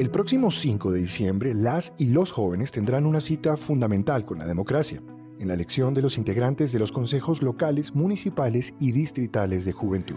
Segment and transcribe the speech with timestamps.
[0.00, 4.46] El próximo 5 de diciembre, las y los jóvenes tendrán una cita fundamental con la
[4.46, 5.02] democracia,
[5.38, 10.16] en la elección de los integrantes de los consejos locales, municipales y distritales de juventud.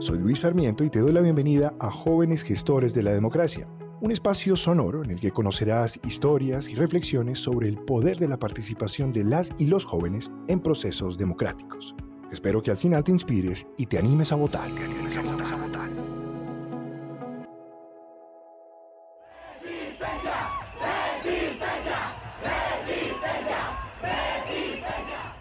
[0.00, 3.66] Soy Luis Sarmiento y te doy la bienvenida a Jóvenes Gestores de la Democracia,
[4.02, 8.38] un espacio sonoro en el que conocerás historias y reflexiones sobre el poder de la
[8.38, 11.94] participación de las y los jóvenes en procesos democráticos.
[12.30, 14.68] Espero que al final te inspires y te animes a votar.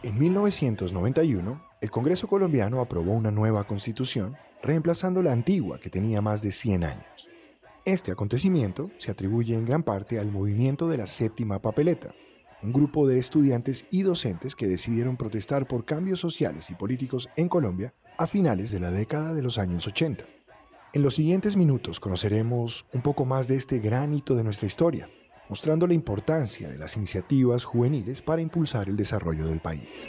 [0.03, 6.41] En 1991, el Congreso colombiano aprobó una nueva constitución, reemplazando la antigua que tenía más
[6.41, 7.29] de 100 años.
[7.85, 12.15] Este acontecimiento se atribuye en gran parte al movimiento de la séptima papeleta,
[12.63, 17.47] un grupo de estudiantes y docentes que decidieron protestar por cambios sociales y políticos en
[17.47, 20.25] Colombia a finales de la década de los años 80.
[20.93, 25.09] En los siguientes minutos conoceremos un poco más de este gran hito de nuestra historia,
[25.51, 30.07] mostrando la importancia de las iniciativas juveniles para impulsar el desarrollo del país.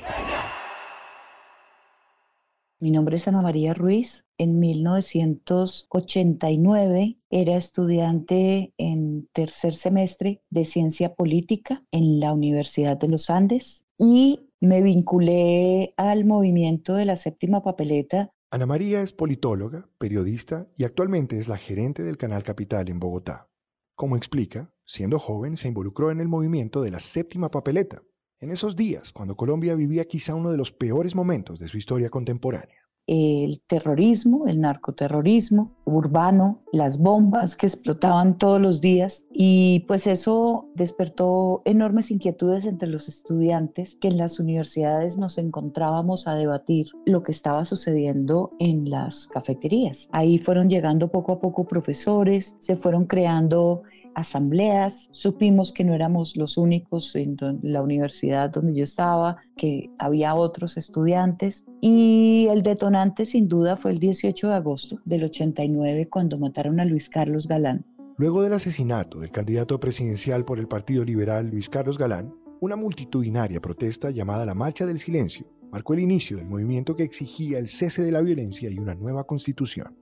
[2.78, 4.24] Mi nombre es Ana María Ruiz.
[4.38, 13.28] En 1989 era estudiante en tercer semestre de ciencia política en la Universidad de los
[13.28, 18.30] Andes y me vinculé al movimiento de la séptima papeleta.
[18.52, 23.48] Ana María es politóloga, periodista y actualmente es la gerente del Canal Capital en Bogotá.
[23.94, 28.02] Como explica, siendo joven se involucró en el movimiento de la séptima papeleta,
[28.40, 32.10] en esos días, cuando Colombia vivía quizá uno de los peores momentos de su historia
[32.10, 32.81] contemporánea.
[33.06, 40.68] El terrorismo, el narcoterrorismo urbano, las bombas que explotaban todos los días y pues eso
[40.74, 47.22] despertó enormes inquietudes entre los estudiantes que en las universidades nos encontrábamos a debatir lo
[47.22, 50.08] que estaba sucediendo en las cafeterías.
[50.12, 53.82] Ahí fueron llegando poco a poco profesores, se fueron creando
[54.14, 60.34] asambleas, supimos que no éramos los únicos en la universidad donde yo estaba, que había
[60.34, 66.38] otros estudiantes y el detonante sin duda fue el 18 de agosto del 89 cuando
[66.38, 67.84] mataron a Luis Carlos Galán.
[68.16, 73.60] Luego del asesinato del candidato presidencial por el Partido Liberal Luis Carlos Galán, una multitudinaria
[73.60, 78.02] protesta llamada la Marcha del Silencio marcó el inicio del movimiento que exigía el cese
[78.02, 79.96] de la violencia y una nueva constitución.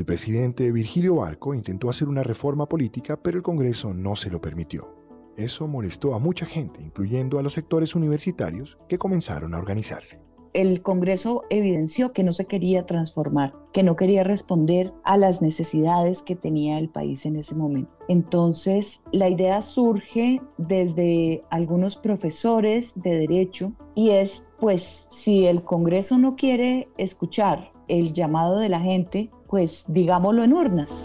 [0.00, 4.40] El presidente Virgilio Barco intentó hacer una reforma política, pero el Congreso no se lo
[4.40, 4.96] permitió.
[5.36, 10.18] Eso molestó a mucha gente, incluyendo a los sectores universitarios que comenzaron a organizarse.
[10.52, 16.24] El Congreso evidenció que no se quería transformar, que no quería responder a las necesidades
[16.24, 17.92] que tenía el país en ese momento.
[18.08, 26.18] Entonces, la idea surge desde algunos profesores de derecho y es, pues, si el Congreso
[26.18, 31.04] no quiere escuchar el llamado de la gente, pues digámoslo en urnas.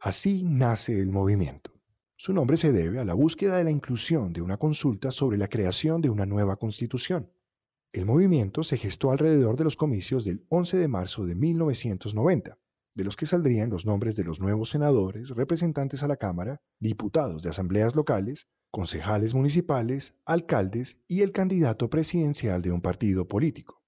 [0.00, 1.77] Así nace el movimiento.
[2.20, 5.46] Su nombre se debe a la búsqueda de la inclusión de una consulta sobre la
[5.46, 7.30] creación de una nueva constitución.
[7.92, 12.58] El movimiento se gestó alrededor de los comicios del 11 de marzo de 1990,
[12.96, 17.44] de los que saldrían los nombres de los nuevos senadores, representantes a la Cámara, diputados
[17.44, 23.84] de asambleas locales, concejales municipales, alcaldes y el candidato presidencial de un partido político.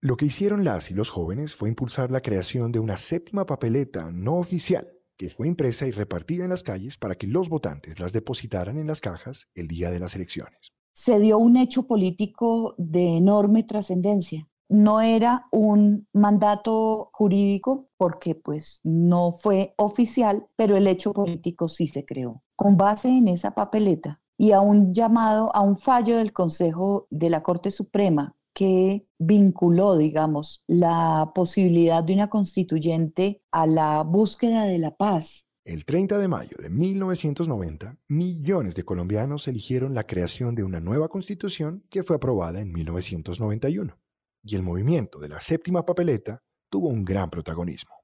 [0.00, 4.10] Lo que hicieron las y los jóvenes fue impulsar la creación de una séptima papeleta
[4.10, 8.12] no oficial, que fue impresa y repartida en las calles para que los votantes las
[8.12, 10.72] depositaran en las cajas el día de las elecciones.
[10.92, 14.48] Se dio un hecho político de enorme trascendencia.
[14.68, 21.88] No era un mandato jurídico porque pues no fue oficial, pero el hecho político sí
[21.88, 22.42] se creó.
[22.56, 27.30] Con base en esa papeleta, y a un llamado, a un fallo del Consejo de
[27.30, 34.78] la Corte Suprema que vinculó, digamos, la posibilidad de una constituyente a la búsqueda de
[34.78, 35.46] la paz.
[35.66, 41.08] El 30 de mayo de 1990, millones de colombianos eligieron la creación de una nueva
[41.08, 43.98] constitución que fue aprobada en 1991.
[44.42, 47.94] Y el movimiento de la séptima papeleta tuvo un gran protagonismo.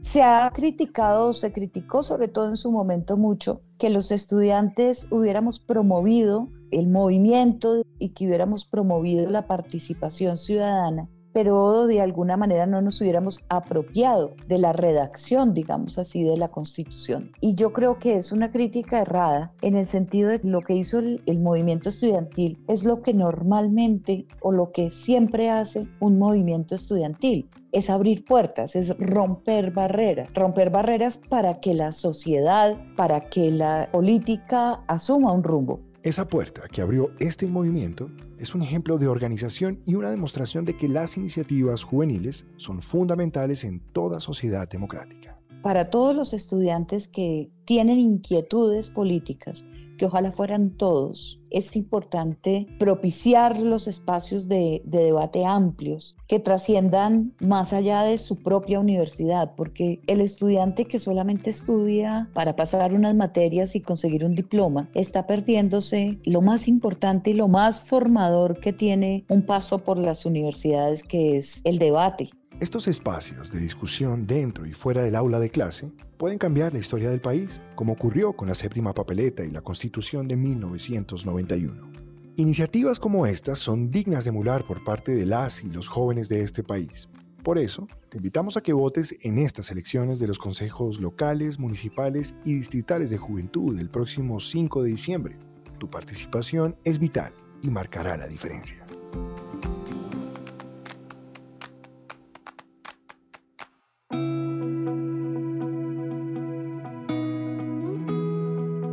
[0.00, 5.58] Se ha criticado, se criticó sobre todo en su momento mucho, que los estudiantes hubiéramos
[5.58, 12.80] promovido el movimiento y que hubiéramos promovido la participación ciudadana pero de alguna manera no
[12.80, 17.30] nos hubiéramos apropiado de la redacción, digamos así, de la Constitución.
[17.42, 20.72] Y yo creo que es una crítica errada en el sentido de que lo que
[20.72, 26.18] hizo el, el movimiento estudiantil es lo que normalmente o lo que siempre hace un
[26.18, 33.20] movimiento estudiantil, es abrir puertas, es romper barreras, romper barreras para que la sociedad, para
[33.20, 35.80] que la política asuma un rumbo.
[36.06, 38.06] Esa puerta que abrió este movimiento
[38.38, 43.64] es un ejemplo de organización y una demostración de que las iniciativas juveniles son fundamentales
[43.64, 45.40] en toda sociedad democrática.
[45.64, 49.64] Para todos los estudiantes que tienen inquietudes políticas,
[49.96, 51.40] que ojalá fueran todos.
[51.50, 58.80] Es importante propiciar los espacios de, debate amplios que trasciendan más allá de su propia
[58.80, 64.88] universidad, porque el estudiante que solamente estudia para pasar unas materias y conseguir un diploma
[64.94, 70.26] está perdiéndose lo más importante y lo más formador que tiene un paso por las
[70.26, 72.30] universidades, que es el debate.
[72.58, 77.10] Estos espacios de discusión dentro y fuera del aula de clase pueden cambiar la historia
[77.10, 81.92] del país, como ocurrió con la séptima papeleta y la constitución de 1991.
[82.36, 86.40] Iniciativas como estas son dignas de emular por parte de las y los jóvenes de
[86.40, 87.10] este país.
[87.42, 92.36] Por eso, te invitamos a que votes en estas elecciones de los consejos locales, municipales
[92.42, 95.38] y distritales de juventud el próximo 5 de diciembre.
[95.78, 98.85] Tu participación es vital y marcará la diferencia.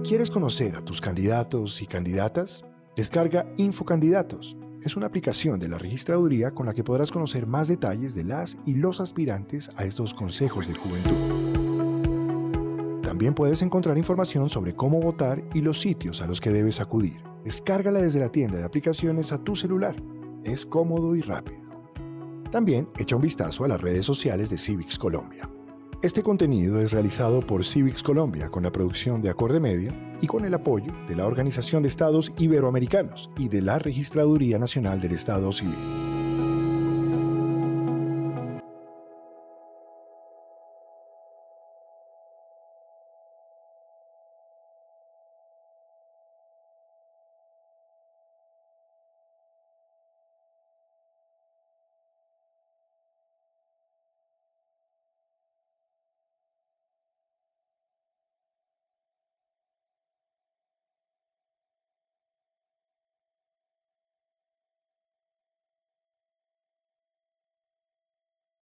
[0.03, 2.65] ¿Quieres conocer a tus candidatos y candidatas?
[2.97, 4.57] Descarga Infocandidatos.
[4.81, 8.57] Es una aplicación de la registraduría con la que podrás conocer más detalles de las
[8.65, 11.15] y los aspirantes a estos consejos de juventud.
[13.01, 17.23] También puedes encontrar información sobre cómo votar y los sitios a los que debes acudir.
[17.45, 19.95] Descárgala desde la tienda de aplicaciones a tu celular.
[20.43, 21.61] Es cómodo y rápido.
[22.51, 25.49] También echa un vistazo a las redes sociales de Civics Colombia.
[26.03, 30.43] Este contenido es realizado por Civics Colombia con la producción de Acorde Media y con
[30.43, 35.49] el apoyo de la Organización de Estados Iberoamericanos y de la Registraduría Nacional del Estado
[35.53, 36.12] Civil.